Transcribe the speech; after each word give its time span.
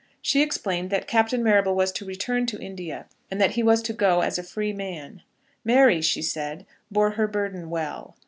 She 0.19 0.41
explained 0.41 0.89
that 0.89 1.05
Captain 1.05 1.43
Marrable 1.43 1.75
was 1.75 1.91
to 1.91 2.05
return 2.07 2.47
to 2.47 2.57
India, 2.59 3.05
and 3.29 3.39
that 3.39 3.51
he 3.51 3.61
was 3.61 3.83
to 3.83 3.93
go 3.93 4.21
as 4.21 4.39
a 4.39 4.43
free 4.43 4.73
man. 4.73 5.21
Mary, 5.63 6.01
she 6.01 6.23
said, 6.23 6.65
bore 6.89 7.11
her 7.11 7.27
burden 7.27 7.69
well. 7.69 8.15